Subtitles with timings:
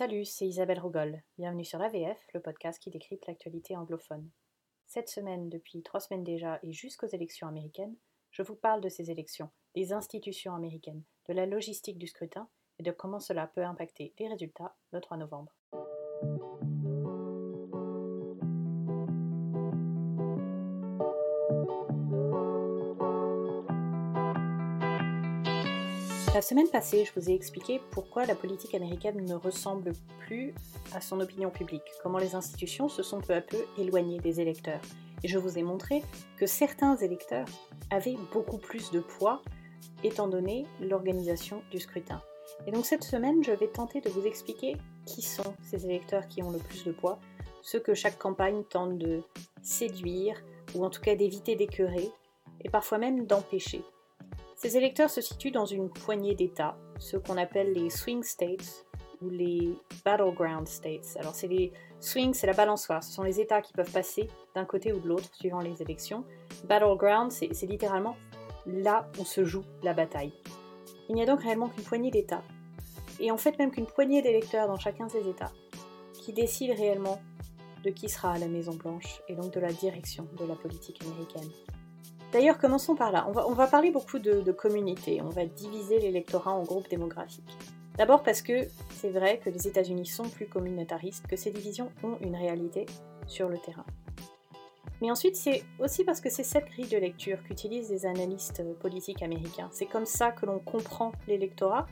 [0.00, 1.22] Salut, c'est Isabelle Rougol.
[1.36, 4.30] Bienvenue sur AVF, le podcast qui décrypte l'actualité anglophone.
[4.86, 7.94] Cette semaine, depuis trois semaines déjà, et jusqu'aux élections américaines,
[8.30, 12.82] je vous parle de ces élections, des institutions américaines, de la logistique du scrutin et
[12.82, 15.52] de comment cela peut impacter les résultats le 3 novembre.
[26.40, 30.54] La semaine passée, je vous ai expliqué pourquoi la politique américaine ne ressemble plus
[30.94, 34.80] à son opinion publique, comment les institutions se sont peu à peu éloignées des électeurs.
[35.22, 36.02] Et je vous ai montré
[36.38, 37.44] que certains électeurs
[37.90, 39.42] avaient beaucoup plus de poids
[40.02, 42.22] étant donné l'organisation du scrutin.
[42.66, 46.42] Et donc cette semaine, je vais tenter de vous expliquer qui sont ces électeurs qui
[46.42, 47.18] ont le plus de poids,
[47.60, 49.20] ceux que chaque campagne tente de
[49.60, 50.42] séduire,
[50.74, 52.10] ou en tout cas d'éviter d'écœurer,
[52.64, 53.82] et parfois même d'empêcher.
[54.62, 58.84] Ces électeurs se situent dans une poignée d'États, ceux qu'on appelle les swing states
[59.22, 59.74] ou les
[60.04, 61.16] battleground states.
[61.18, 64.66] Alors c'est les swing, c'est la balançoire, ce sont les États qui peuvent passer d'un
[64.66, 66.26] côté ou de l'autre suivant les élections.
[66.64, 68.18] Battleground, c'est littéralement
[68.66, 70.34] là où se joue la bataille.
[71.08, 72.44] Il n'y a donc réellement qu'une poignée d'États,
[73.18, 75.52] et en fait même qu'une poignée d'électeurs dans chacun de ces États,
[76.12, 77.22] qui décident réellement
[77.82, 81.02] de qui sera à la Maison Blanche et donc de la direction de la politique
[81.02, 81.48] américaine.
[82.32, 83.26] D'ailleurs, commençons par là.
[83.28, 85.20] On va, parler beaucoup de, de communautés.
[85.20, 87.56] On va diviser l'électorat en groupes démographiques.
[87.98, 92.16] D'abord parce que c'est vrai que les États-Unis sont plus communautaristes, que ces divisions ont
[92.20, 92.86] une réalité
[93.26, 93.84] sur le terrain.
[95.00, 99.22] Mais ensuite, c'est aussi parce que c'est cette grille de lecture qu'utilisent les analystes politiques
[99.22, 99.68] américains.
[99.72, 101.86] C'est comme ça que l'on comprend l'électorat,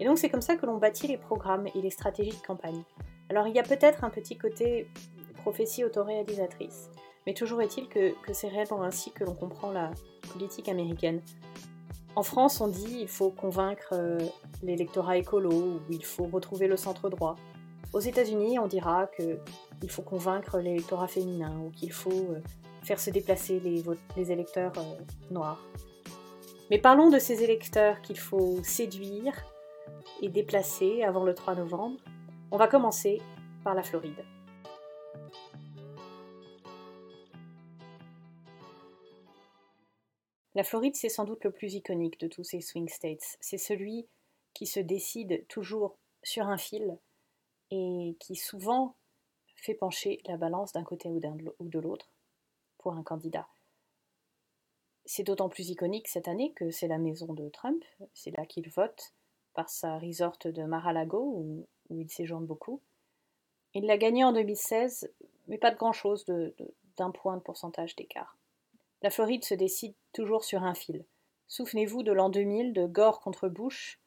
[0.00, 2.82] et donc c'est comme ça que l'on bâtit les programmes et les stratégies de campagne.
[3.30, 4.88] Alors il y a peut-être un petit côté
[5.36, 6.90] prophétie autoréalisatrice.
[7.28, 9.90] Mais toujours est-il que, c'est réellement ainsi que l'on comprend la
[10.32, 11.20] politique américaine.
[12.16, 14.18] En France, on dit il faut convaincre euh,
[14.62, 17.36] l'électorat écolo ou il faut retrouver le centre droit.
[17.92, 22.40] Aux États-Unis, on dira qu'il faut convaincre l'électorat féminin ou qu'il faut euh,
[22.82, 25.62] faire se déplacer les, électeurs euh, noirs.
[26.70, 29.34] Mais parlons de ces électeurs qu'il faut séduire
[30.22, 32.00] et déplacer avant le 3 novembre.
[32.50, 33.20] On va commencer
[33.64, 34.24] par la Floride.
[40.58, 43.36] La Floride, c'est sans doute le plus iconique de tous ces swing states.
[43.40, 44.08] C'est celui
[44.54, 46.98] qui se décide toujours sur un fil
[47.70, 48.96] et qui souvent
[49.54, 52.12] fait pencher la balance d'un côté ou, de l'autre
[52.76, 53.46] pour un candidat.
[55.04, 58.68] C'est d'autant plus iconique cette année que c'est la maison de Trump, c'est là qu'il
[58.68, 59.14] vote
[59.54, 62.82] par sa resort de Mar-a-Lago où, il séjourne beaucoup.
[63.74, 65.08] Il l'a gagné en 2016,
[65.46, 66.26] mais pas de grand-chose
[66.96, 68.37] d'un point de pourcentage d'écart.
[69.02, 71.04] La Floride se décide toujours sur un fil.
[71.46, 74.00] Souvenez-vous de l'an 2000 de Gore contre Bush,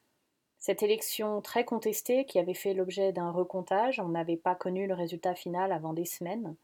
[0.61, 4.93] cette élection très contestée qui avait fait l'objet d'un recomptage, on n'avait pas connu le
[4.93, 6.55] résultat final avant des semaines.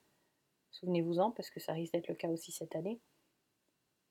[0.69, 2.99] Souvenez-vous-en, parce que ça risque d'être le cas aussi cette année.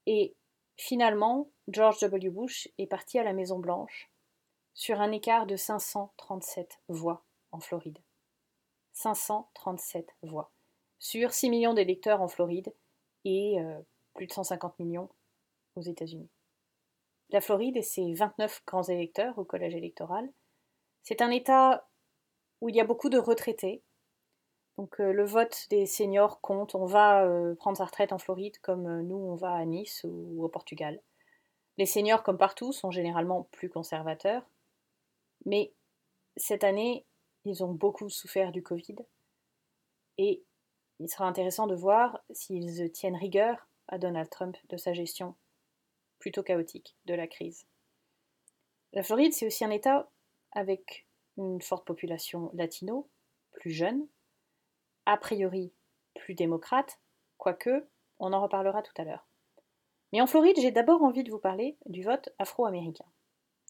[0.06, 0.34] Et
[0.76, 2.30] finalement, George W.
[2.30, 4.10] Bush est parti à la Maison Blanche
[4.74, 7.22] sur un écart de 537 voix
[7.52, 7.98] en Floride.
[8.92, 10.50] 537 voix.
[10.98, 12.74] Sur 6 millions d'électeurs en Floride
[13.24, 13.80] et euh,
[14.16, 15.08] plus de 150 millions
[15.76, 16.28] aux États-Unis.
[17.30, 20.28] La Floride et ses 29 grands électeurs au collège électoral,
[21.02, 21.88] c'est un État
[22.60, 23.82] où il y a beaucoup de retraités.
[24.78, 26.74] Donc euh, le vote des seniors compte.
[26.74, 30.04] On va euh, prendre sa retraite en Floride comme euh, nous on va à Nice
[30.04, 31.00] ou au Portugal.
[31.78, 34.42] Les seniors, comme partout, sont généralement plus conservateurs.
[35.44, 35.74] Mais
[36.36, 37.06] cette année,
[37.44, 38.96] ils ont beaucoup souffert du Covid.
[40.18, 40.42] Et
[40.98, 45.34] il sera intéressant de voir s'ils tiennent rigueur à Donald Trump de sa gestion
[46.18, 47.66] plutôt chaotique de la crise.
[48.92, 50.10] La Floride, c'est aussi un État
[50.52, 53.08] avec une forte population latino,
[53.52, 54.06] plus jeune,
[55.04, 55.72] a priori
[56.14, 56.98] plus démocrate,
[57.36, 57.86] quoique,
[58.18, 59.28] on en reparlera tout à l'heure.
[60.12, 63.04] Mais en Floride, j'ai d'abord envie de vous parler du vote afro-américain,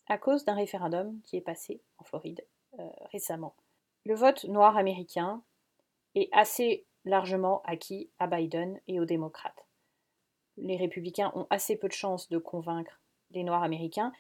[0.07, 2.47] à cause d'un référendum qui est passé en Floride
[2.79, 3.57] euh, récemment.
[4.05, 5.43] Le vote noir américain
[6.15, 9.66] est assez largement acquis à Biden et aux démocrates
[10.59, 13.01] les républicains ont assez peu de chances de convaincre
[13.33, 14.13] les Noirs américains.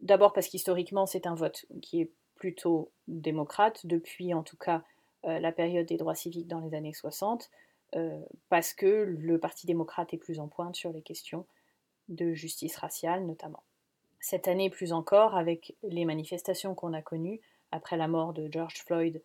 [0.00, 4.82] D'abord parce qu'historiquement, c'est un vote qui est plutôt démocrate, depuis en tout cas
[5.24, 7.50] euh, la période des droits civiques dans les années 60,
[7.94, 11.46] euh, parce que le Parti démocrate est plus en pointe sur les questions
[12.08, 13.62] de justice raciale notamment.
[14.20, 17.40] Cette année plus encore, avec les manifestations qu'on a connues
[17.70, 19.22] après la mort de George Floyd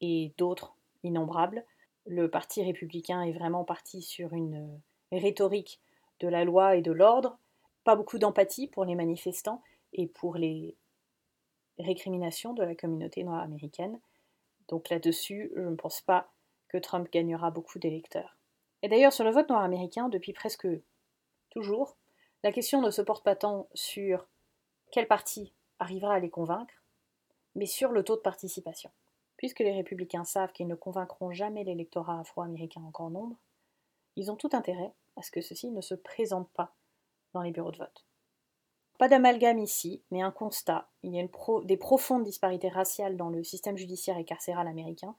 [0.00, 1.64] et d'autres innombrables,
[2.06, 4.80] le Parti républicain est vraiment parti sur une
[5.12, 5.80] rhétorique
[6.20, 7.38] de la loi et de l'ordre,
[7.84, 9.62] pas beaucoup d'empathie pour les manifestants
[9.92, 10.76] et pour les
[11.78, 14.00] récriminations de la communauté noire américaine.
[14.68, 16.30] Donc là-dessus, je ne pense pas
[16.68, 18.36] que Trump gagnera beaucoup d'électeurs.
[18.82, 20.68] Et d'ailleurs, sur le vote noir américain, depuis presque
[21.50, 21.96] toujours,
[22.44, 24.28] la question ne se porte pas tant sur
[24.92, 26.74] quel parti arrivera à les convaincre,
[27.54, 28.90] mais sur le taux de participation.
[29.36, 33.36] Puisque les républicains savent qu'ils ne convaincront jamais l'électorat afro-américain en grand nombre,
[34.16, 36.74] ils ont tout intérêt à ce que ceux-ci ne se présentent pas
[37.34, 38.06] dans les bureaux de vote.
[38.98, 40.88] Pas d'amalgame ici, mais un constat.
[41.02, 41.26] Il y a
[41.64, 45.14] des profondes disparités raciales dans le système judiciaire et carcéral américain.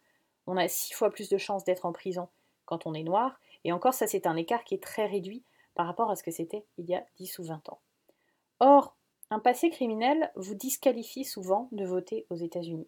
[0.48, 2.28] On a six fois plus de chances d'être en prison
[2.66, 5.44] quand on est noir, et encore ça c'est un écart qui est très réduit
[5.75, 7.80] par rapport à ce que c'était il y a 10 ou 20 ans.
[8.60, 8.95] Or,
[9.30, 12.88] un passé criminel vous disqualifie souvent de voter aux États-Unis.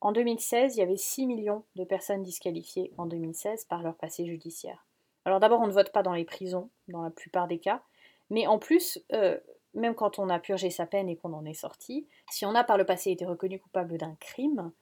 [0.00, 4.24] En 2016, il y avait 6 millions de personnes disqualifiées en 2016 par leur passé
[4.26, 4.86] judiciaire.
[5.24, 7.82] Alors d'abord, on ne vote pas dans les prisons, dans la plupart des cas,
[8.30, 9.38] mais en plus, euh,
[9.74, 12.64] même quand on a purgé sa peine et qu'on en est sorti, si on a
[12.64, 14.72] par le passé été reconnu coupable d'un crime,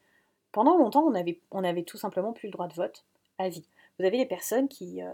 [0.52, 3.04] pendant longtemps, on avait, tout simplement plus le droit de vote
[3.38, 3.66] à vie.
[3.98, 5.10] Vous avez des personnes qui euh,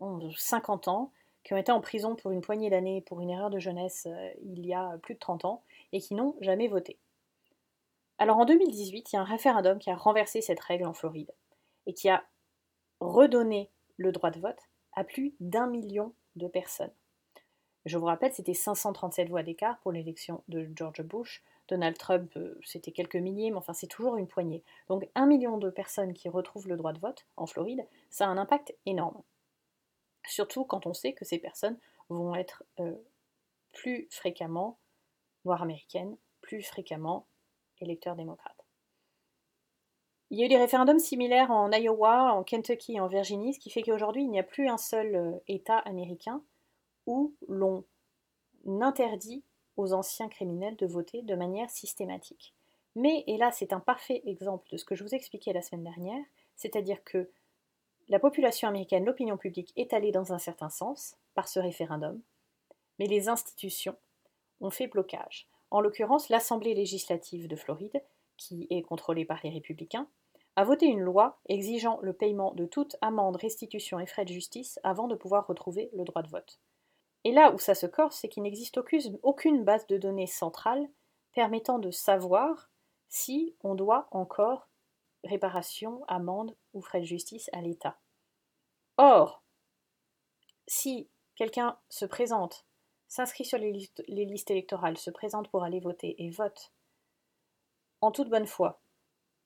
[0.00, 1.12] ont 50 ans,
[1.44, 4.30] qui ont été en prison pour une poignée d'années pour une erreur de jeunesse euh,
[4.42, 5.62] il y a plus de 30 ans
[5.92, 6.98] et qui n'ont jamais voté.
[8.18, 11.32] Alors en 2018, il y a un référendum qui a renversé cette règle en Floride
[11.86, 12.24] et qui a
[13.00, 13.68] redonné
[14.02, 16.92] le droit de vote à plus d'un million de personnes.
[17.84, 21.42] Je vous rappelle, c'était 537 voix d'écart pour l'élection de George Bush.
[21.68, 24.62] Donald Trump, euh, c'était quelques milliers, mais enfin c'est toujours une poignée.
[24.88, 28.28] Donc un million de personnes qui retrouvent le droit de vote en Floride, ça a
[28.28, 29.22] un impact énorme.
[30.26, 31.78] Surtout quand on sait que ces personnes
[32.08, 32.94] vont être euh,
[33.72, 34.78] plus fréquemment
[35.44, 37.26] noires américaines, plus fréquemment
[37.80, 38.61] électeurs démocrates.
[40.32, 43.58] Il y a eu des référendums similaires en Iowa, en Kentucky et en Virginie, ce
[43.58, 46.42] qui fait qu'aujourd'hui il n'y a plus un seul euh, État américain
[47.06, 47.84] où l'on
[48.64, 49.44] interdit
[49.76, 52.54] aux anciens criminels de voter de manière systématique.
[52.94, 55.84] Mais, et là c'est un parfait exemple de ce que je vous expliquais la semaine
[55.84, 56.24] dernière,
[56.56, 57.30] c'est-à-dire que
[58.08, 62.22] la population américaine, l'opinion publique est allée dans un certain sens par ce référendum,
[62.98, 63.98] mais les institutions
[64.62, 65.46] ont fait blocage.
[65.70, 68.02] En l'occurrence, l'Assemblée législative de Floride,
[68.38, 70.08] qui est contrôlée par les républicains,
[70.56, 74.78] a voté une loi exigeant le paiement de toute amende, restitution et frais de justice
[74.82, 76.60] avant de pouvoir retrouver le droit de vote.
[77.24, 78.78] Et là où ça se corse, c'est qu'il n'existe
[79.22, 80.88] aucune, base de données centrale
[81.32, 82.70] permettant de savoir
[83.08, 84.68] si on doit encore
[85.24, 87.98] réparation, amende ou frais de justice à l'État.
[88.98, 89.42] Or,
[90.66, 92.66] si quelqu'un se présente,
[93.08, 96.72] s'inscrit sur les listes électorales, se présente pour aller voter et vote
[98.00, 98.80] en toute bonne foi,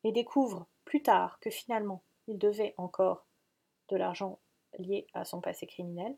[0.02, 3.26] et découvre plus tard que finalement il devait encore
[3.88, 4.40] de l'argent
[4.78, 6.16] lié à son passé criminel,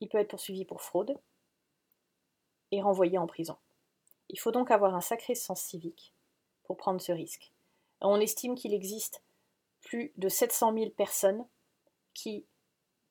[0.00, 1.18] il peut être poursuivi pour fraude
[2.70, 3.56] et renvoyé en prison.
[4.28, 6.14] Il faut donc avoir un sacré sens civique
[6.64, 7.52] pour prendre ce risque.
[8.00, 9.22] On estime qu'il existe
[9.82, 11.46] plus de 700 000 personnes
[12.14, 12.46] qui,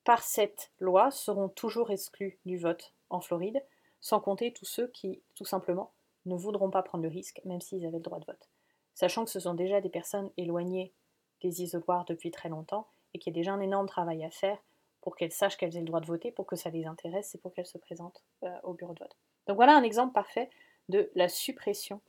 [0.04, 3.64] par cette loi, seront toujours exclus du vote en Floride,
[4.00, 5.94] sans compter tous ceux qui, tout simplement,
[6.26, 8.48] ne voudront pas prendre le risque, même s'ils avaient le droit de vote.
[8.94, 10.92] Sachant que ce sont déjà des personnes éloignées
[11.40, 14.58] des isoloirs depuis très longtemps et qu'il y a déjà un énorme travail à faire
[15.00, 17.38] pour qu'elles sachent qu'elles aient le droit de voter, pour que ça les intéresse et
[17.38, 19.16] pour qu'elles se présentent euh, au bureau de vote.
[19.46, 20.48] Donc voilà un exemple parfait
[20.88, 22.00] de la suppression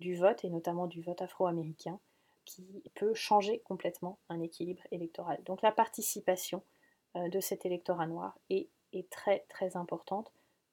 [0.00, 2.00] du vote, et notamment du vote afro-américain,
[2.44, 5.40] qui peut changer complètement un équilibre électoral.
[5.44, 6.64] Donc la participation
[7.16, 8.68] euh, de cet électorat noir est,
[9.10, 10.32] très très importante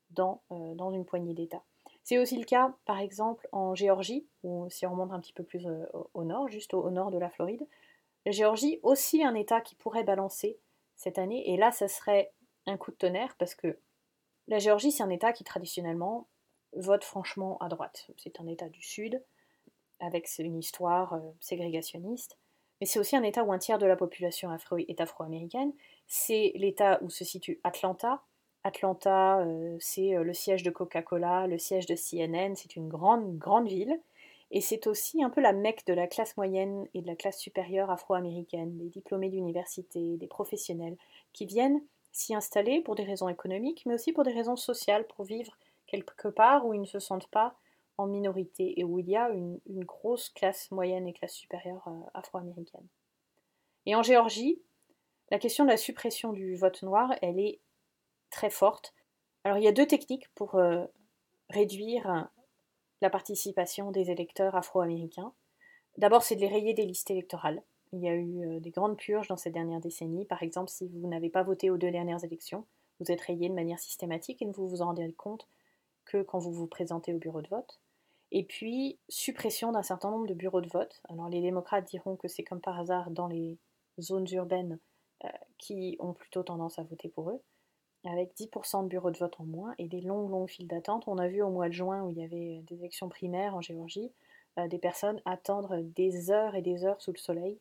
[0.09, 1.63] dans, euh, dans une poignée d'États.
[2.07, 5.43] C'est aussi le cas, par exemple, en Géorgie, ou si on remonte un petit peu
[5.43, 5.83] plus euh,
[6.13, 7.67] au nord, juste au, nord de la Floride.
[8.25, 10.57] La Géorgie, aussi un État qui pourrait balancer
[10.95, 12.31] cette année, et là, ça serait
[12.65, 13.77] un coup de tonnerre, parce que
[14.47, 16.29] la Géorgie, c'est un État qui traditionnellement
[16.71, 18.09] vote franchement à droite.
[18.15, 19.21] C'est un État du Sud,
[19.99, 22.37] avec une histoire euh, ségrégationniste,
[22.79, 24.49] mais c'est aussi un État où un tiers de la population
[24.87, 25.73] est afro-américaine.
[26.07, 28.23] C'est l'État où se situe Atlanta.
[28.67, 33.37] Atlanta, euh, c'est euh, le siège de Coca-Cola, le siège de CNN, c'est une grande,
[33.37, 33.99] grande ville.
[34.51, 37.39] Et c'est aussi un peu la mecque de la classe moyenne et de la classe
[37.39, 40.97] supérieure afro-américaine, des diplômés d'université, des professionnels,
[41.33, 41.81] qui viennent
[42.11, 46.29] s'y installer pour des raisons économiques, mais aussi pour des raisons sociales, pour vivre quelque
[46.29, 47.55] part où ils ne se sentent pas
[47.97, 52.09] en minorité et où il y a une, grosse classe moyenne et classe supérieure euh,
[52.13, 52.87] afro-américaine.
[53.85, 54.61] Et en Géorgie,
[55.29, 57.59] la question de la suppression du vote noir, elle est
[58.29, 58.93] très forte.
[59.43, 60.85] Alors il y a deux techniques pour euh,
[61.49, 62.29] réduire
[63.01, 65.33] la participation des électeurs afro-américains.
[65.97, 67.61] D'abord, c'est de les rayer des listes électorales.
[67.93, 70.25] Il y a eu euh, des grandes purges dans ces dernières décennies.
[70.25, 72.65] Par exemple, si vous n'avez pas voté aux deux dernières élections,
[72.99, 75.47] vous êtes rayé de manière systématique et vous vous en rendez compte
[76.05, 77.79] que quand vous vous présentez au bureau de vote.
[78.31, 81.01] Et puis, suppression d'un certain nombre de bureaux de vote.
[81.09, 83.57] Alors les démocrates diront que c'est comme par hasard dans les
[83.99, 84.79] zones urbaines
[85.23, 87.41] euh, qui ont plutôt tendance à voter pour eux,
[88.07, 91.03] avec 10% de bureaux de vote en moins et des longues, longues files d'attente.
[91.07, 93.61] On a vu au mois de juin où il y avait des élections primaires en
[93.61, 94.11] Géorgie,
[94.57, 97.59] euh, des personnes attendre des heures et des heures sous le soleil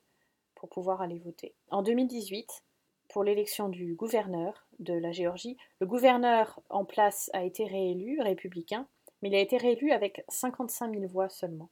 [0.55, 1.55] pour pouvoir aller voter.
[1.71, 2.65] En 2018,
[3.09, 8.87] pour l'élection du gouverneur de la Géorgie, le gouverneur en place a été réélu, républicain,
[9.23, 11.71] mais il a été réélu avec 55 000 voix seulement,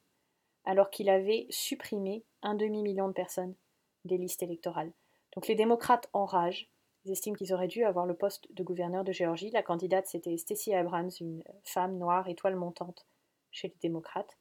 [0.64, 3.54] alors qu'il avait supprimé un demi-million de personnes
[4.04, 4.92] des listes électorales.
[5.34, 6.70] Donc les démocrates enragent,
[7.04, 9.50] ils estiment qu'ils auraient dû avoir le poste de gouverneur de Géorgie.
[9.50, 13.06] La candidate, c'était Stacey Abrams, une femme noire, étoile montante
[13.50, 14.38] chez les démocrates.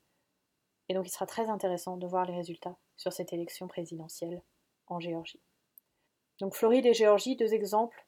[0.90, 4.42] Et donc il sera très intéressant de voir les résultats sur cette élection présidentielle
[4.88, 5.42] en Géorgie.
[6.40, 8.06] Donc Floride et Géorgie, deux exemples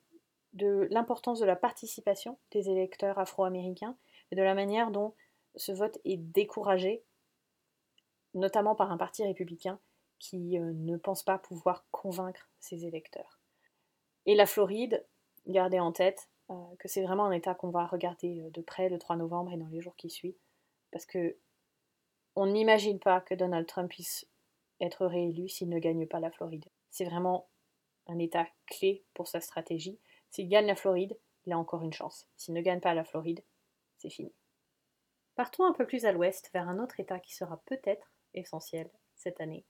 [0.54, 3.98] de l'importance de la participation des électeurs afro-américains
[4.32, 5.14] et de la manière dont
[5.56, 7.04] ce vote est découragé,
[8.34, 9.80] notamment par un parti républicain
[10.20, 13.35] qui euh, ne pense pas pouvoir convaincre ses électeurs.
[14.26, 15.06] Et la Floride,
[15.48, 18.90] gardez en tête euh, que c'est vraiment un État qu'on va regarder euh, de près
[18.90, 20.38] le 3 novembre et dans les jours qui suivent,
[20.92, 21.38] parce que
[22.36, 24.28] on n'imagine pas que Donald Trump puisse
[24.82, 26.66] être réélu s'il ne gagne pas la Floride.
[26.90, 27.48] C'est vraiment
[28.08, 30.00] un État clé pour sa stratégie.
[30.30, 32.28] S'il gagne la Floride, il a encore une chance.
[32.36, 33.44] S'il ne gagne pas la Floride,
[33.98, 34.34] c'est fini.
[35.36, 39.40] Partons un peu plus à l'ouest vers un autre État qui sera peut-être essentiel cette
[39.40, 39.66] année,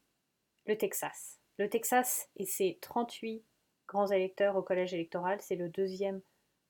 [0.66, 1.40] le Texas.
[1.58, 3.46] Le Texas et ses 38
[3.88, 6.22] grands électeurs au collège électoral, c'est le deuxième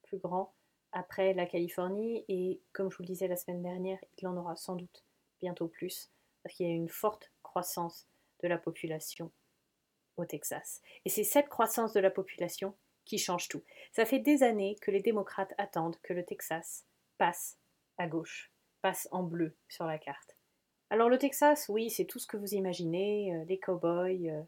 [0.03, 0.53] plus grand
[0.91, 4.55] après la Californie et comme je vous le disais la semaine dernière, il en aura
[4.55, 5.03] sans doute
[5.41, 6.09] bientôt plus
[6.41, 8.07] parce qu'il y a une forte croissance
[8.41, 9.31] de la population
[10.17, 10.81] au Texas.
[11.03, 13.63] Et c'est cette croissance de la population qui change tout.
[13.91, 16.85] Ça fait des années que les démocrates attendent que le Texas
[17.17, 17.57] passe
[17.97, 20.37] à gauche, passe en bleu sur la carte.
[20.89, 24.43] Alors le Texas, oui, c'est tout ce que vous imaginez, euh, les cow-boys, euh,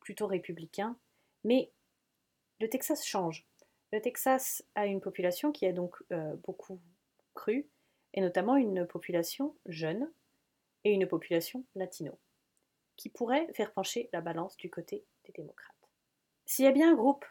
[0.00, 0.96] plutôt républicains,
[1.44, 1.70] mais
[2.60, 3.46] le Texas change.
[3.92, 6.80] Le Texas a une population qui a donc euh, beaucoup
[7.34, 7.68] cru,
[8.14, 10.10] et notamment une population jeune
[10.84, 12.18] et une population latino
[12.96, 15.74] qui pourrait faire pencher la balance du côté des démocrates.
[16.46, 17.26] S'il y a bien un groupe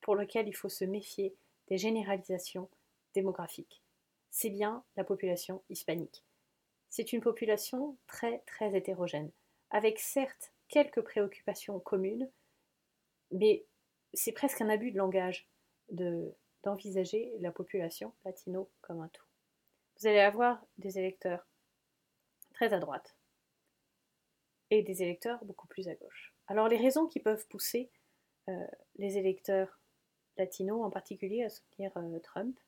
[0.00, 1.36] pour lequel il faut se méfier
[1.68, 2.70] des généralisations
[3.14, 3.82] démographiques,
[4.30, 6.24] c'est bien la population hispanique.
[6.88, 9.30] C'est une population très très hétérogène,
[9.70, 12.30] avec certes quelques préoccupations communes,
[13.32, 13.64] mais
[14.14, 15.48] c'est presque un abus de langage
[15.90, 19.24] de, d'envisager la population latino comme un tout.
[19.98, 21.46] Vous allez avoir des électeurs
[22.54, 23.16] très à droite,
[24.70, 26.34] et des électeurs beaucoup plus à gauche.
[26.46, 27.90] Alors les raisons qui peuvent pousser
[28.48, 29.80] euh, les électeurs
[30.36, 32.58] latinos en particulier à soutenir euh, Trump,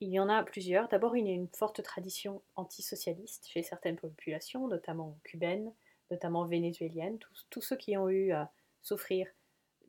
[0.00, 0.88] il y en a plusieurs.
[0.88, 5.72] D'abord, il y a une forte tradition antisocialiste chez certaines populations, notamment cubaines,
[6.10, 9.26] notamment vénézuéliennes, tous ceux qui ont eu à souffrir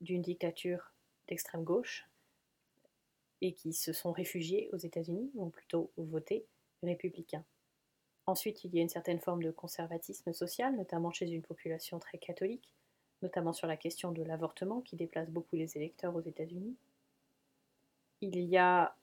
[0.01, 0.91] d'une dictature
[1.27, 2.07] d'extrême gauche
[3.41, 6.45] et qui se sont réfugiés aux États-Unis ont plutôt voté
[6.83, 7.43] républicain.
[8.25, 12.17] Ensuite, il y a une certaine forme de conservatisme social, notamment chez une population très
[12.17, 12.73] catholique,
[13.21, 16.75] notamment sur la question de l'avortement qui déplace beaucoup les électeurs aux États-Unis.
[18.21, 18.95] Il y a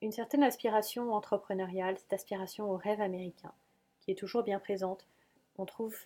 [0.00, 3.52] une certaine aspiration entrepreneuriale, cette aspiration au rêve américain,
[4.00, 5.06] qui est toujours bien présente.
[5.58, 5.96] On trouve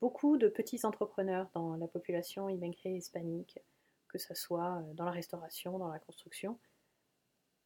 [0.00, 3.58] beaucoup de petits entrepreneurs dans la population immigrée hispanique,
[4.08, 6.58] que ce soit dans la restauration, dans la construction,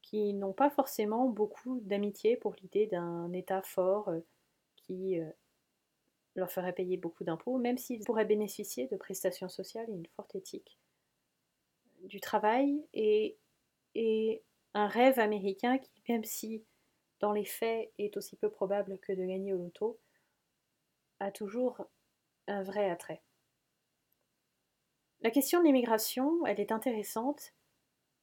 [0.02, 4.20] qui n'ont pas forcément beaucoup d'amitié pour l'idée d'un État fort euh,
[4.76, 5.28] qui euh,
[6.34, 10.34] leur ferait payer beaucoup d'impôts, même s'ils pourraient bénéficier de prestations sociales et une forte
[10.34, 10.78] éthique.
[12.04, 13.36] Du travail et
[14.74, 16.64] un rêve américain qui, même si
[17.20, 19.98] dans les faits est aussi peu probable que de gagner au loto,
[21.20, 21.84] a toujours
[22.48, 23.22] un vrai attrait.
[25.20, 27.54] La question de l'immigration, elle est intéressante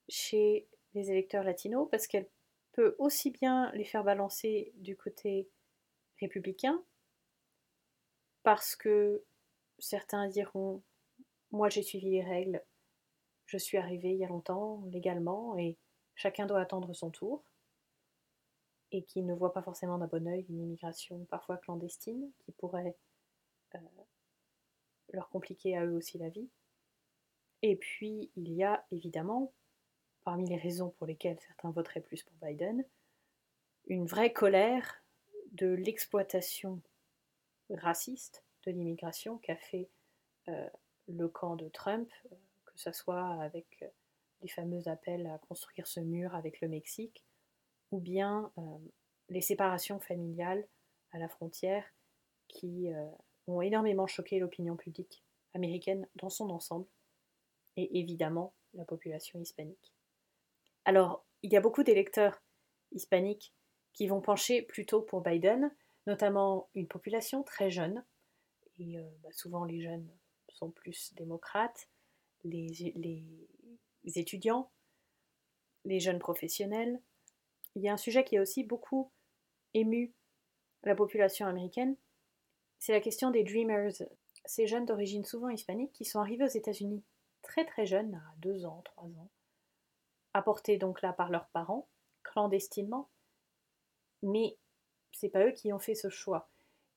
[0.08, 2.29] chez les électeurs latinos parce qu'elle
[2.72, 5.50] peut aussi bien les faire balancer du côté
[6.20, 6.84] républicain,
[8.44, 9.24] parce que
[9.79, 10.84] certains diront
[11.51, 12.63] Moi j'ai suivi les règles,
[13.46, 15.77] je suis arrivé il y a longtemps légalement et
[16.15, 17.44] chacun doit attendre son tour,
[18.91, 22.96] et qui ne voient pas forcément d'un bon oeil une immigration parfois clandestine qui pourrait
[23.75, 23.79] euh,
[25.09, 26.50] leur compliquer à eux aussi la vie.
[27.62, 29.53] Et puis il y a évidemment
[30.25, 32.83] parmi les raisons pour lesquelles certains voteraient plus pour Biden,
[33.85, 35.03] une vraie colère
[35.51, 36.81] de l'exploitation
[37.69, 39.89] raciste de l'immigration qu'a fait
[40.50, 40.67] euh,
[41.07, 42.35] le camp de Trump, euh,
[42.65, 43.88] que ce soit avec euh,
[44.41, 47.24] les fameux appels à construire ce mur avec le Mexique,
[47.91, 48.51] ou bien
[49.29, 50.67] les séparations familiales
[51.12, 51.85] à la frontière
[52.47, 52.89] qui
[53.47, 55.23] ont énormément choqué l'opinion publique
[55.53, 56.87] américaine dans son ensemble
[57.77, 59.93] et évidemment la population hispanique.
[60.83, 62.41] Alors, il y a beaucoup d'électeurs
[62.91, 63.53] hispaniques
[63.93, 65.71] qui vont pencher plutôt pour Biden,
[66.07, 68.03] notamment une population très jeune,
[68.77, 70.09] et euh, bah, souvent les jeunes
[70.49, 71.89] sont plus démocrates,
[72.43, 74.71] les, les étudiants,
[75.85, 77.01] les jeunes professionnels.
[77.75, 79.11] Il y a un sujet qui a aussi beaucoup
[79.73, 80.13] ému
[80.83, 81.95] la population américaine,
[82.86, 83.94] c'est la question des Dreamers,
[84.46, 87.01] ces jeunes d'origine souvent hispanique qui sont arrivés aux États-Unis
[87.42, 89.32] très très jeunes, à 2 ans, 3 ans,
[90.36, 91.88] apportés donc là par leurs parents,
[92.22, 93.10] clandestinement,
[94.22, 94.56] mais
[95.13, 96.48] c'est pas eux qui ont fait ce choix.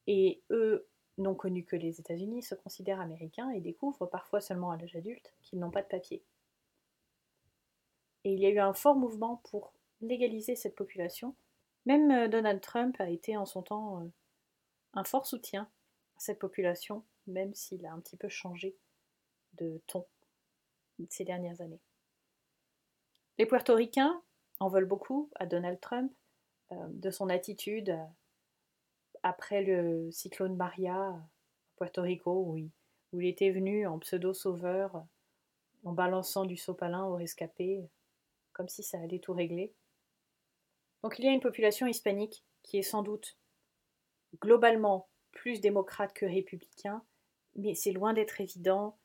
[0.07, 4.77] Et eux, n'ont connu que les États-Unis, se considèrent américains et découvrent parfois seulement à
[4.77, 6.23] l'âge adulte qu'ils n'ont pas de papier.
[8.25, 11.35] Et il y a eu un fort mouvement pour légaliser cette population.
[11.87, 14.09] Même euh, Donald Trump a été en son temps euh,
[14.93, 15.67] un fort soutien
[16.19, 18.77] cette population, même s'il a un petit peu changé
[19.55, 20.07] de ton
[21.09, 21.81] ces dernières années.
[23.39, 24.21] Les puertoricains
[24.59, 26.13] en veulent beaucoup à Donald Trump
[26.73, 27.97] euh, de son attitude
[29.23, 31.29] après le cyclone Maria à
[31.77, 32.71] Puerto Rico, où il,
[33.13, 35.05] où il était venu en pseudo-sauveur,
[35.85, 37.89] en balançant du sopalin au rescapé,
[38.53, 39.73] comme si ça allait tout régler.
[41.03, 43.39] Donc il y a une population hispanique qui est sans doute
[44.41, 47.05] globalement plus démocrate que républicain,
[47.57, 48.99] mais c'est loin d'être évident.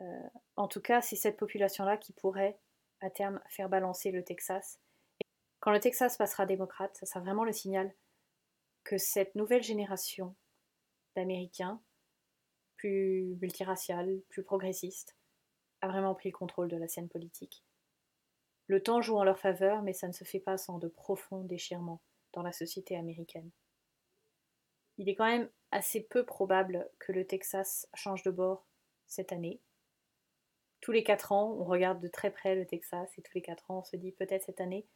[0.00, 2.58] Euh, en tout cas, c'est cette population-là qui pourrait,
[3.00, 4.80] à terme, faire balancer le Texas.
[5.60, 7.92] Quand le Texas passera démocrate, ça sera vraiment le signal
[8.84, 10.36] que cette nouvelle génération
[11.16, 11.82] d'Américains,
[12.76, 15.16] plus multiraciales, plus progressistes,
[15.80, 17.64] a vraiment pris le contrôle de la scène politique.
[18.68, 21.44] Le temps joue en leur faveur, mais ça ne se fait pas sans de profonds
[21.44, 22.00] déchirements
[22.32, 23.50] dans la société américaine.
[24.98, 28.66] Il est quand même assez peu probable que le Texas change de bord
[29.06, 29.60] cette année.
[30.80, 33.70] Tous les quatre ans, on regarde de très près le Texas et tous les quatre
[33.70, 34.86] ans, on se dit peut-être cette année,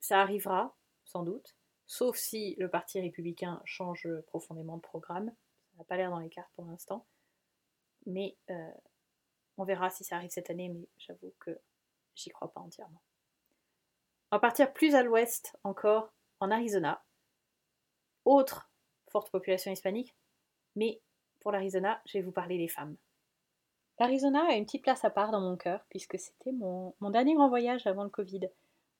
[0.00, 5.32] ça arrivera, sans doute, sauf si le Parti républicain change profondément de programme.
[5.70, 7.06] Ça n'a pas l'air dans les cartes pour l'instant.
[8.04, 8.70] Mais euh,
[9.56, 11.58] on verra si ça arrive cette année, mais j'avoue que
[12.14, 13.02] j'y crois pas entièrement.
[14.30, 17.04] On va partir plus à l'ouest encore, en Arizona,
[18.24, 18.70] autre
[19.24, 20.14] population hispanique,
[20.74, 21.00] mais
[21.40, 22.96] pour l'Arizona, je vais vous parler des femmes.
[23.98, 27.48] L'Arizona a une petite place à part dans mon cœur, puisque c'était mon, dernier grand
[27.48, 28.48] voyage avant le Covid.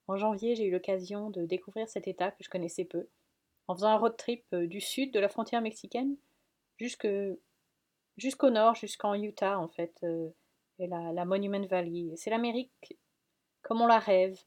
[0.09, 3.09] En janvier, j'ai eu l'occasion de découvrir cet État que je connaissais peu,
[3.69, 6.17] en faisant un road trip euh, du sud de la frontière mexicaine
[6.79, 10.29] jusqu'au nord, jusqu'en Utah en fait, euh,
[10.79, 12.13] et la, Monument Valley.
[12.17, 12.97] C'est l'Amérique
[13.63, 14.39] comme on la rêve,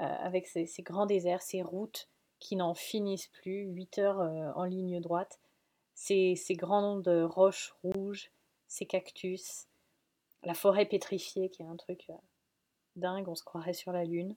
[0.00, 4.64] euh, avec ses, grands déserts, ses routes qui n'en finissent plus, 8 heures euh, en
[4.64, 5.40] ligne droite,
[5.94, 8.30] ces, grandes roches rouges,
[8.66, 9.66] ces cactus,
[10.42, 12.14] la forêt pétrifiée qui est un truc euh,
[12.96, 14.36] dingue, on se croirait sur la Lune.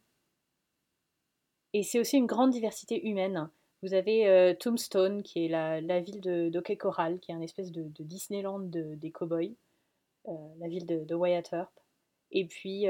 [1.73, 3.49] Et c'est aussi une grande diversité humaine.
[3.83, 7.71] Vous avez euh, Tombstone, qui est la, ville de d'Hockey Coral, qui est une espèce
[7.71, 9.55] de, Disneyland des cowboys,
[10.25, 11.65] la ville de, de.
[12.31, 12.85] Et puis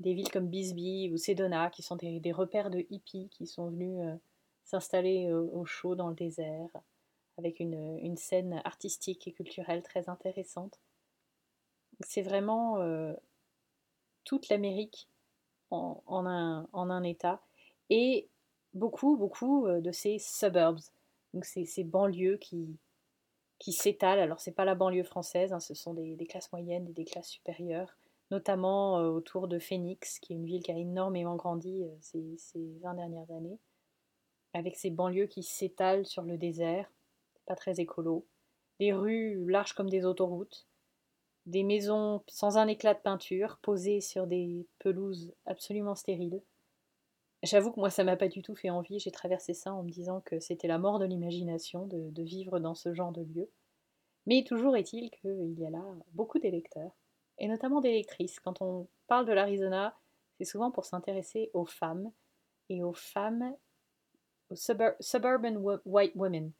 [0.00, 3.68] des villes comme Bisbee ou Sedona, qui sont des, des repères de hippies qui sont
[3.68, 4.00] venus
[4.64, 6.68] s'installer euh, au chaud dans le désert,
[7.38, 10.78] avec une, scène artistique et culturelle très intéressante.
[12.00, 13.12] C'est vraiment euh,
[14.24, 15.08] toute l'Amérique
[15.70, 17.40] en, en, un, état,
[17.88, 18.28] et
[18.74, 20.80] beaucoup, beaucoup euh, de ces suburbs,
[21.32, 22.78] donc ces, banlieues qui,
[23.72, 24.20] s'étalent.
[24.20, 27.30] Alors, c'est pas la banlieue française, hein, ce sont des, classes moyennes et des classes
[27.30, 27.96] supérieures,
[28.30, 32.94] notamment autour de Phoenix, qui est une ville qui a énormément grandi ces, ces 20
[32.94, 33.58] dernières années
[34.54, 36.90] avec ces banlieues qui s'étalent sur le désert,
[37.46, 38.26] pas très écolo,
[38.78, 40.66] des rues larges comme des autoroutes,
[41.46, 46.42] des maisons sans un éclat de peinture, posées sur des pelouses absolument stériles.
[47.42, 49.90] J'avoue que moi ça m'a pas du tout fait envie, j'ai traversé ça en me
[49.90, 53.50] disant que c'était la mort de l'imagination de, vivre dans ce genre de lieu.
[54.26, 56.92] Mais toujours est-il qu'il y a là beaucoup d'électeurs,
[57.38, 58.38] et notamment d'électrices.
[58.38, 59.98] Quand on parle de l'Arizona,
[60.38, 62.12] c'est souvent pour s'intéresser aux femmes,
[62.68, 63.56] et aux femmes
[64.54, 66.52] suburban white women,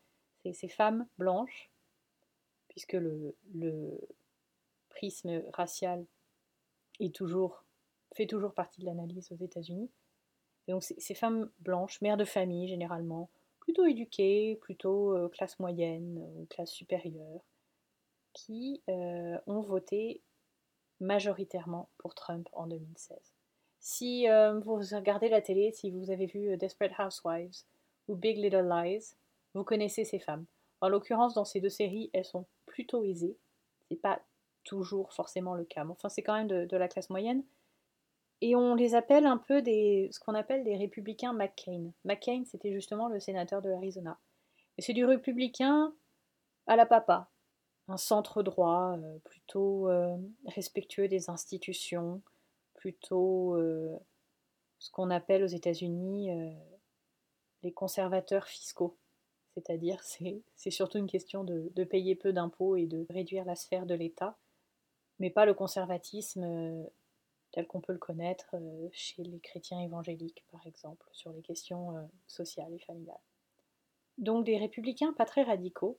[0.52, 1.70] ces femmes blanches,
[2.68, 3.34] puisque le,
[4.90, 6.04] prisme racial
[7.14, 7.64] toujours,
[8.14, 9.90] fait toujours partie de l'analyse aux États-Unis.
[10.68, 13.28] Donc ces femmes blanches, mères de famille généralement,
[13.58, 17.40] plutôt éduquées, plutôt euh, classe moyenne ou classe supérieure,
[18.32, 20.20] qui euh, ont voté
[21.00, 23.18] majoritairement pour Trump en 2016.
[23.80, 27.64] Si euh, vous regardez la télé, si vous avez vu Desperate Housewives,
[28.16, 29.14] Big Little Lies,
[29.54, 30.46] vous connaissez ces femmes.
[30.80, 33.36] En l'occurrence, dans ces deux séries, elles sont plutôt aisées.
[33.88, 34.20] C'est pas
[34.64, 37.44] toujours forcément le cas, mais enfin, c'est quand même de, la classe moyenne.
[38.40, 41.92] Et on les appelle un peu ce qu'on appelle des républicains McCain.
[42.04, 44.18] McCain, c'était justement le sénateur de l'Arizona.
[44.78, 45.94] Et c'est du républicain
[46.66, 47.30] à la papa.
[47.88, 52.22] Un centre droit, euh, plutôt euh, respectueux des institutions,
[52.74, 53.96] plutôt euh,
[54.78, 56.30] ce qu'on appelle aux États-Unis
[57.62, 58.96] les conservateurs fiscaux.
[59.54, 60.02] C'est-à-dire,
[60.56, 64.36] c'est surtout une question de, payer peu d'impôts et de réduire la sphère de l'État,
[65.18, 66.84] mais pas le conservatisme euh,
[67.52, 71.96] tel qu'on peut le connaître euh, chez les chrétiens évangéliques, par exemple, sur les questions
[71.96, 73.20] euh, sociales et familiales.
[74.18, 75.98] Donc des républicains pas très radicaux.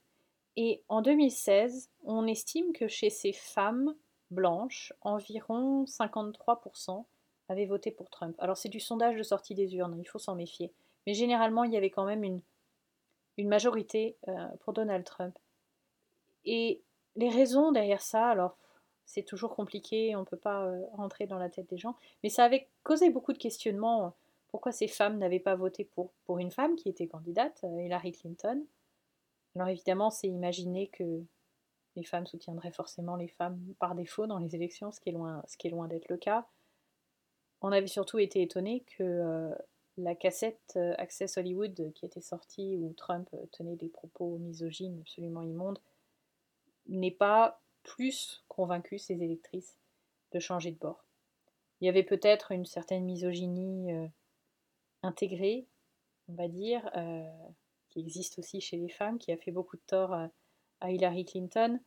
[0.56, 3.96] Et en 2016, on estime que chez ces femmes
[4.30, 7.06] blanches, environ 53%
[7.50, 8.36] avaient voté pour Trump.
[8.40, 10.72] Alors c'est du sondage de sortie des urnes, il faut s'en méfier.
[11.06, 12.42] Mais généralement, il y avait quand même une,
[13.38, 15.38] majorité euh, pour Donald Trump.
[16.46, 16.82] Et
[17.16, 18.58] les raisons derrière ça, alors
[19.06, 22.30] c'est toujours compliqué, on ne peut pas euh, rentrer dans la tête des gens, mais
[22.30, 24.06] ça avait causé beaucoup de questionnements.
[24.06, 24.10] Euh,
[24.50, 28.64] pourquoi ces femmes n'avaient pas voté pour, une femme qui était candidate, Hillary Clinton
[29.56, 31.24] Alors évidemment, c'est imaginer que
[31.96, 35.42] les femmes soutiendraient forcément les femmes par défaut dans les élections, ce qui est loin,
[35.48, 36.46] ce qui est loin d'être le cas.
[37.62, 39.52] On avait surtout été étonné que
[39.98, 44.38] la cassette euh, Access Hollywood euh, qui était sortie où Trump euh, tenait des propos
[44.38, 45.80] misogynes absolument immondes
[46.88, 49.78] n'est pas plus convaincu ses électrices
[50.32, 51.06] de changer de bord.
[51.80, 53.90] Il y avait peut-être une certaine misogynie
[55.02, 55.66] intégrée,
[56.28, 56.90] on va dire,
[57.90, 61.80] qui existe aussi chez les femmes, qui a fait beaucoup de tort à Hillary Clinton,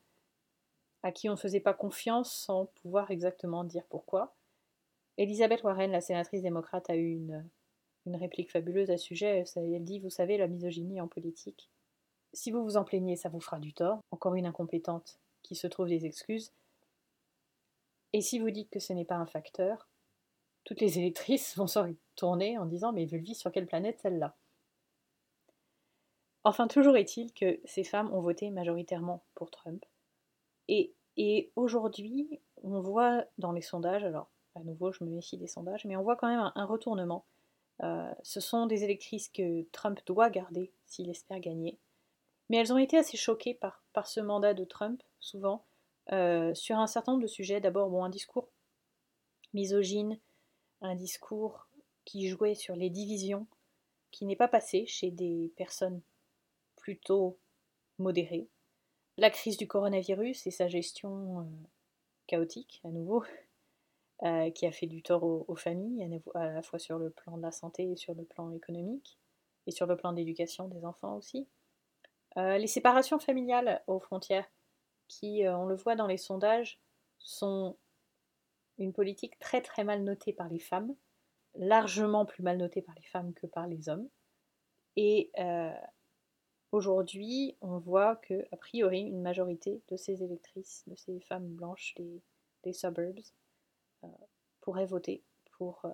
[1.03, 4.35] à qui on ne faisait pas confiance sans pouvoir exactement dire pourquoi.
[5.19, 7.47] Elizabeth Warren, la sénatrice démocrate, a eu une
[8.07, 9.45] une réplique fabuleuse à ce sujet.
[9.57, 11.71] Elle dit Vous savez, la misogynie en politique,
[12.33, 14.01] si vous vous en plaignez, ça vous fera du tort.
[14.11, 16.53] Encore une incompétente qui se trouve des excuses.
[18.13, 19.89] Et si vous dites que ce n'est pas un facteur,
[20.65, 24.37] toutes les électrices vont se retourner en disant Mais vit sur quelle planète celle-là?
[26.45, 29.85] Enfin, toujours est-il que ces femmes ont voté majoritairement pour Trump.
[30.69, 35.85] Et aujourd'hui, on voit dans les sondages, alors à nouveau je me méfie des sondages,
[35.85, 37.25] mais on voit quand même un retournement
[37.83, 41.79] euh, ce sont des électrices que Trump doit garder s'il espère gagner.
[42.49, 45.65] Mais elles ont été assez choquées par, par ce mandat de Trump, souvent,
[46.13, 47.61] euh, sur un certain nombre de sujets.
[47.61, 48.49] D'abord, bon, un discours
[49.53, 50.19] misogyne,
[50.81, 51.67] un discours
[52.05, 53.47] qui jouait sur les divisions,
[54.13, 56.01] qui n'est pas passé chez des personnes
[56.77, 57.39] plutôt
[57.99, 58.49] modérées.
[59.19, 61.45] La crise du coronavirus et sa gestion euh,
[62.27, 63.25] chaotique, à nouveau,
[64.23, 67.43] euh, qui a fait du tort aux, familles, à la fois sur le plan de
[67.43, 69.19] la santé et sur le plan économique,
[69.67, 71.47] et sur le plan d'éducation des enfants aussi.
[72.39, 74.51] Euh, les séparations familiales aux frontières,
[75.07, 76.81] qui, euh, on le voit dans les sondages,
[77.19, 77.77] sont
[78.79, 80.95] une politique très très mal notée par les femmes,
[81.55, 84.09] largement plus mal notée par les femmes que par les hommes.
[84.97, 85.31] Et
[86.73, 91.95] aujourd'hui, on voit que, a priori, une majorité de ces électrices, de ces femmes blanches
[92.65, 93.21] des suburbs,
[94.67, 95.91] pourrait voter pour euh,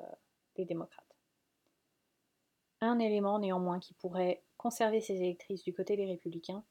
[0.57, 1.15] les démocrates.
[2.81, 6.65] Un élément néanmoins qui pourrait conserver ces électrices du côté des républicains,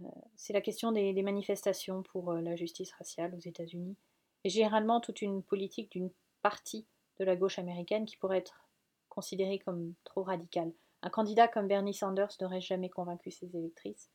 [0.00, 3.98] euh, c'est la question des, manifestations pour la justice raciale aux États-Unis,
[4.44, 6.86] et généralement toute une politique d'une partie
[7.18, 8.70] de la gauche américaine qui pourrait être
[9.10, 10.72] considérée comme trop radicale.
[11.02, 14.10] Un candidat comme Bernie Sanders n'aurait jamais convaincu ses électrices.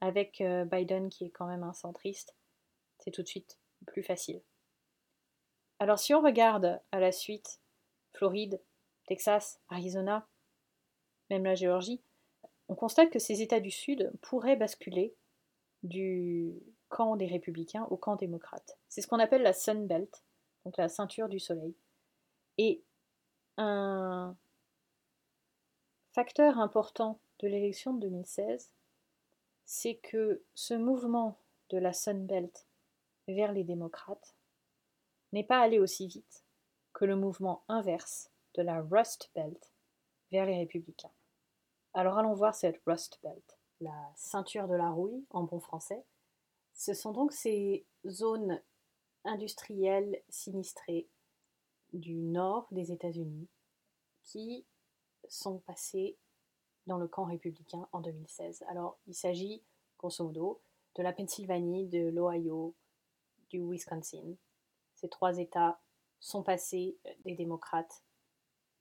[0.00, 2.34] Avec Biden qui est quand même un centriste,
[2.98, 4.42] c'est tout de suite plus facile.
[5.84, 7.60] Alors si on regarde à la suite
[8.14, 8.58] Floride,
[9.06, 10.26] Texas, Arizona,
[11.28, 12.00] même la Géorgie,
[12.68, 15.14] on constate que ces États du Sud pourraient basculer
[15.82, 16.54] du
[16.88, 18.78] camp des républicains au camp démocrate.
[18.88, 20.24] C'est ce qu'on appelle la Sun Belt,
[20.64, 21.74] donc la ceinture du soleil.
[22.56, 22.82] Et
[23.58, 24.34] un
[26.12, 28.70] facteur important de l'élection de 2016,
[29.66, 31.36] c'est que ce mouvement
[31.68, 32.64] de la Sun Belt
[33.28, 34.34] vers les démocrates
[35.34, 36.44] n'est pas allé aussi vite
[36.92, 39.72] que le mouvement inverse de la Rust Belt
[40.30, 41.12] vers les républicains.
[41.92, 46.04] Alors allons voir cette Rust Belt, la ceinture de la rouille en bon français.
[46.72, 48.62] Ce sont donc ces zones
[49.24, 51.08] industrielles sinistrées
[51.92, 53.48] du nord des États-Unis
[54.22, 54.64] qui
[55.28, 56.16] sont passées
[56.86, 58.64] dans le camp républicain en 2016.
[58.68, 59.64] Alors il s'agit
[59.98, 60.60] grosso modo
[60.94, 62.74] de la Pennsylvanie, de l'Ohio,
[63.50, 64.36] du Wisconsin,
[65.04, 65.78] ces trois États
[66.18, 68.02] sont passés des démocrates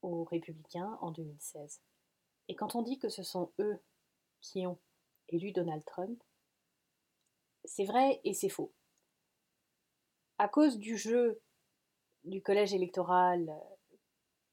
[0.01, 1.81] aux républicains en 2016.
[2.47, 3.77] Et quand on dit que ce sont eux
[4.39, 4.79] qui ont
[5.27, 6.23] élu Donald Trump,
[7.65, 8.71] c'est vrai et c'est faux.
[10.38, 11.41] À cause du jeu
[12.23, 13.53] du collège électoral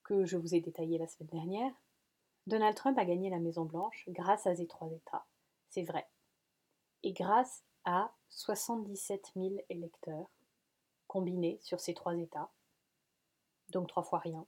[0.02, 1.72] que je vous ai détaillé la semaine dernière,
[2.48, 5.24] Donald Trump a gagné la Maison-Blanche grâce à ces trois États.
[5.68, 6.09] C'est vrai.
[7.04, 10.26] Et grâce à 77 000 électeurs
[11.11, 12.53] combinés sur ces trois États,
[13.70, 14.46] donc trois fois rien.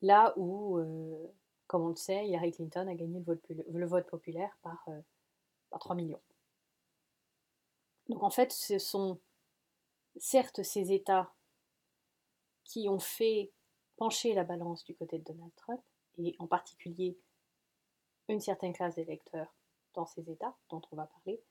[0.00, 1.30] Là où, euh,
[1.66, 3.22] comme on le sait, Hillary Clinton a gagné
[3.68, 4.98] le vote, populaire par, euh,
[5.68, 6.22] par 3 millions.
[8.08, 9.20] Donc en fait, ce sont
[10.16, 11.34] certes ces États
[12.64, 13.52] qui ont fait
[13.98, 15.82] pencher la balance du côté de Donald Trump,
[16.16, 17.18] et en particulier
[18.28, 19.54] une certaine classe d'électeurs
[19.92, 21.42] dans ces États dont on va parler,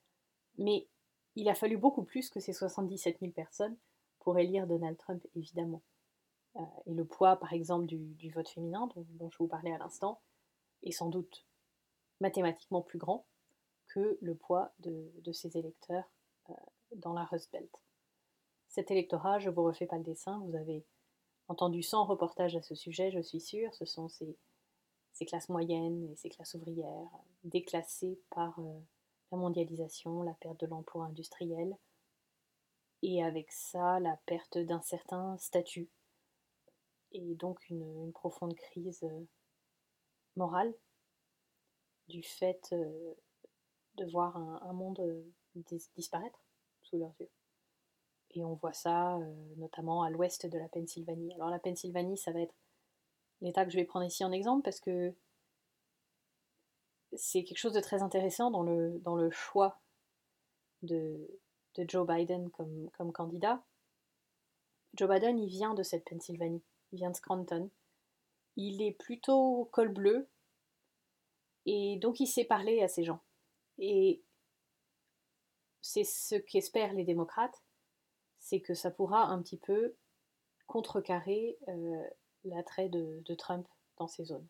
[0.57, 0.87] mais
[1.35, 3.77] il a fallu beaucoup plus que ces 77 000 personnes
[4.25, 5.83] pour élire Donald Trump, évidemment.
[6.57, 10.19] Euh, et le poids, par exemple, du, vote féminin, dont, je vous parlais à l'instant,
[10.83, 11.45] est sans doute
[12.19, 13.27] mathématiquement plus grand
[13.87, 16.11] que le poids de, ces électeurs
[16.49, 16.53] euh,
[16.95, 17.69] dans la Rust Belt.
[18.67, 20.83] Cet électorat, je ne vous refais pas le dessin, vous avez
[21.47, 24.35] entendu 100 reportages à ce sujet, je suis sûre, ce sont ces,
[25.27, 27.11] classes moyennes et ces classes ouvrières
[27.43, 28.79] déclassées par euh,
[29.31, 31.77] la mondialisation, la perte de l'emploi industriel,
[33.01, 35.89] et avec ça la perte d'un certain statut,
[37.11, 39.25] et donc une, profonde crise euh,
[40.35, 40.73] morale
[42.07, 43.13] du fait euh,
[43.95, 45.01] de voir un, monde
[45.95, 46.39] disparaître
[46.83, 47.29] sous leurs yeux.
[48.31, 49.17] Et on voit ça
[49.55, 51.33] notamment à l'ouest de la Pennsylvanie.
[51.35, 52.53] Alors la Pennsylvanie, ça va être
[53.41, 55.15] l'état que je vais prendre ici en exemple parce que
[57.13, 59.79] c'est quelque chose de très intéressant dans le, dans le choix
[60.81, 61.39] de,
[61.75, 63.63] de Joe Biden comme, candidat.
[64.95, 67.69] Joe Biden, il vient de cette Pennsylvanie, il vient de Scranton.
[68.55, 70.29] Il est plutôt col bleu,
[71.65, 73.19] et donc il sait parler à ces gens.
[73.77, 74.23] Et
[75.81, 77.61] c'est ce qu'espèrent les démocrates,
[78.39, 79.95] c'est que ça pourra un petit peu
[80.67, 82.07] contrecarrer euh,
[82.45, 84.47] l'attrait de, Trump dans ces zones.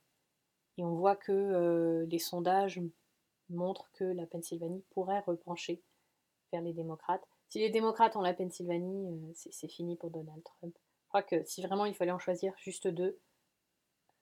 [0.78, 2.82] Et on voit que euh, les sondages
[3.50, 5.82] montrent que la Pennsylvanie pourrait repencher
[6.62, 7.26] les démocrates.
[7.50, 10.76] Si les démocrates ont la Pennsylvanie, euh, c'est fini pour Donald Trump.
[11.04, 13.20] Je crois que si vraiment il fallait en choisir juste deux,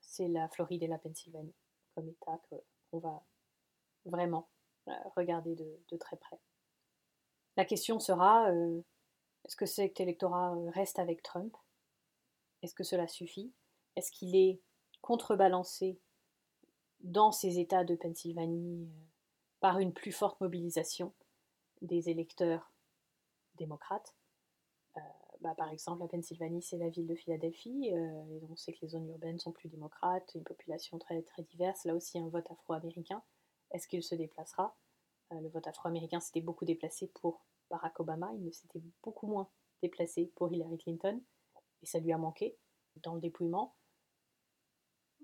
[0.01, 1.55] c'est la Floride et la Pennsylvanie
[1.95, 3.23] comme État qu'on va
[4.05, 4.49] vraiment
[4.87, 6.39] euh, regarder de, très près.
[7.55, 8.49] La question sera,
[9.45, 11.55] est-ce que cet électorat reste avec Trump?
[12.63, 13.51] Est-ce que cela suffit?
[13.95, 14.61] Est-ce qu'il est
[15.01, 15.99] contrebalancé
[17.01, 19.05] dans ces États de Pennsylvanie euh,
[19.59, 21.13] par une plus forte mobilisation?
[21.83, 22.71] Des électeurs
[23.55, 24.15] démocrates.
[24.97, 25.01] Euh,
[25.41, 28.79] bah, par exemple, la Pennsylvanie, c'est la ville de Philadelphie, euh, et on sait que
[28.81, 32.49] les zones urbaines sont plus démocrates, une population très, très diverse, là aussi un vote
[32.49, 33.21] afro-américain.
[33.71, 34.75] Est-ce qu'il se déplacera?
[35.31, 39.49] Le vote afro-américain s'était beaucoup déplacé pour Barack Obama, il s'était beaucoup moins
[39.81, 41.19] déplacé pour Hillary Clinton,
[41.81, 42.55] et ça lui a manqué
[42.97, 43.75] dans le dépouillement.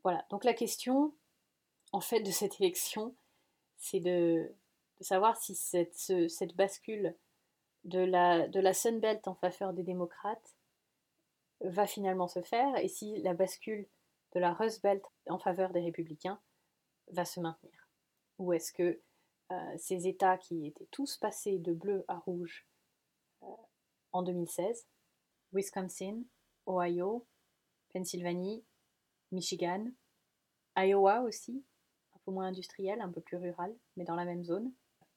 [0.04, 1.13] Voilà, donc la question,
[1.91, 3.15] en fait, de cette élection,
[3.78, 4.52] c'est de,
[5.02, 7.16] savoir si cette, cette bascule
[7.84, 10.56] de la, de la Sunbelt en faveur des démocrates
[11.62, 13.88] va finalement se faire, et si la bascule
[14.34, 16.40] de la Rust Belt en faveur des républicains
[17.12, 17.90] va se maintenir.
[18.38, 19.02] Ou est-ce que
[19.52, 22.68] euh, ces États qui étaient tous passés de bleu à rouge
[23.44, 23.48] euh,
[24.12, 24.88] en 2016,
[25.54, 26.22] Wisconsin,
[26.68, 27.26] Ohio,
[27.94, 28.64] Pennsylvanie,
[29.32, 29.88] Michigan,
[30.78, 31.64] Iowa aussi,
[32.14, 34.72] un peu moins industriel, un peu plus rural, mais dans la même zone,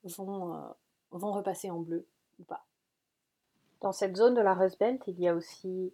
[0.05, 0.69] vont, euh,
[1.11, 2.07] vont repasser en bleu
[2.39, 2.65] ou pas.
[3.81, 5.93] Dans cette zone de la Rust Belt, il y a aussi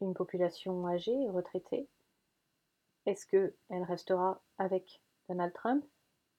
[0.00, 1.88] une population âgée et retraitée.
[3.06, 5.84] Est-ce qu'elle restera avec Donald Trump?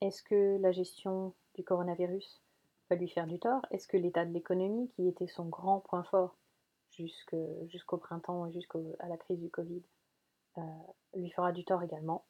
[0.01, 2.41] Est-ce que la gestion du coronavirus
[2.89, 3.65] va lui faire du tort?
[3.71, 6.35] Est-ce que l'état de l'économie, qui était son grand point fort
[6.91, 9.81] jusqu'au printemps et jusqu'à la crise du Covid,
[10.57, 10.61] euh,
[11.15, 12.25] lui fera du tort également?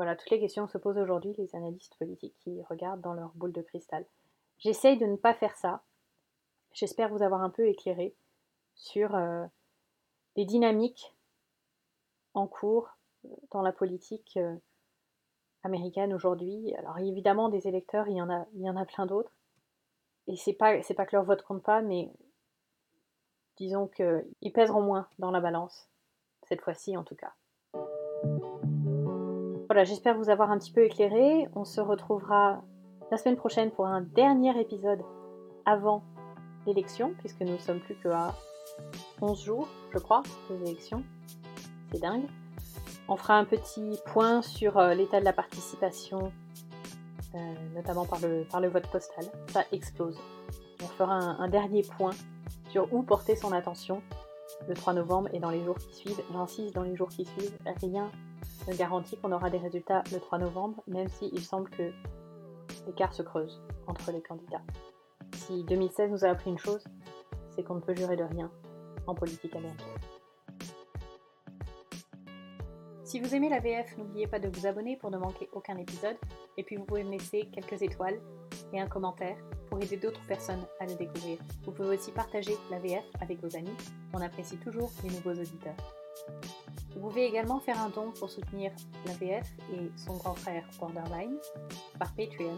[0.00, 3.52] Voilà, toutes les questions se posent aujourd'hui les analystes politiques qui regardent dans leur boule
[3.52, 4.06] de cristal.
[4.56, 5.82] J'essaye de ne pas faire ça.
[6.72, 8.14] J'espère vous avoir un peu éclairé
[8.74, 9.44] sur euh,
[10.36, 11.14] les dynamiques
[12.32, 12.88] en cours
[13.26, 14.38] euh, dans la politique
[15.64, 16.74] américaine aujourd'hui.
[16.76, 19.32] Alors évidemment, des électeurs, il y en a, y en a plein d'autres.
[20.28, 22.10] Et c'est pas, pas que leur vote compte pas, mais
[23.58, 25.90] disons qu'ils pèseront moins dans la balance,
[26.44, 27.34] cette fois-ci en tout cas.
[29.70, 31.48] Voilà, j'espère vous avoir un petit peu éclairé.
[31.54, 32.60] On se retrouvera
[33.12, 35.00] la semaine prochaine pour un dernier épisode
[35.64, 36.02] avant
[36.66, 38.34] l'élection, puisque nous ne sommes plus qu'à
[39.22, 41.04] 11 jours, je crois, de l'élection.
[41.92, 42.26] C'est dingue.
[43.06, 46.32] On fera un petit point sur euh, l'état de la participation
[47.72, 49.24] notamment par le, par le vote postal.
[49.52, 50.18] Ça explose.
[50.82, 52.10] On fera un, dernier point
[52.70, 54.02] sur où porter son attention
[54.66, 56.22] le 3 novembre et dans les jours qui suivent.
[56.32, 58.10] J'insiste, dans les jours qui suivent, rien
[58.68, 61.92] ne garantit qu'on aura des résultats le 3 novembre, même s'il semble que
[62.86, 64.62] l'écart se creuse entre les candidats.
[65.34, 66.84] Si 2016 nous a appris une chose,
[67.50, 68.50] c'est qu'on ne peut jurer de rien
[69.06, 69.86] en politique américaine.
[73.04, 76.16] Si vous aimez la VF, n'oubliez pas de vous abonner pour ne manquer aucun épisode,
[76.56, 78.20] et puis vous pouvez me laisser quelques étoiles
[78.72, 79.36] et un commentaire
[79.68, 81.38] pour aider d'autres personnes à le découvrir.
[81.64, 83.74] Vous pouvez aussi partager la VF avec vos amis,
[84.14, 85.74] on apprécie toujours les nouveaux auditeurs.
[86.94, 88.72] Vous pouvez également faire un don pour soutenir
[89.06, 91.36] la VF et son grand frère Borderline
[91.98, 92.56] par Patreon.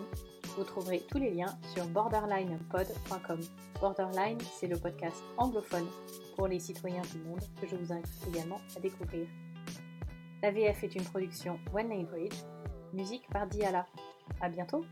[0.56, 3.40] Vous trouverez tous les liens sur borderlinepod.com.
[3.80, 5.86] Borderline, c'est le podcast anglophone
[6.36, 9.26] pour les citoyens du monde que je vous invite également à découvrir.
[10.42, 12.44] La VF est une production One Language,
[12.92, 13.86] musique par Diala.
[14.40, 14.84] À bientôt!